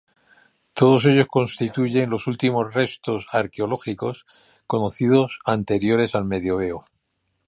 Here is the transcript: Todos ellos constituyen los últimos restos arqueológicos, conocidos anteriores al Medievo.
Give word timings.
Todos 0.73 1.05
ellos 1.05 1.27
constituyen 1.27 2.09
los 2.09 2.25
últimos 2.25 2.73
restos 2.73 3.27
arqueológicos, 3.31 4.25
conocidos 4.65 5.37
anteriores 5.45 6.15
al 6.15 6.25
Medievo. 6.25 6.87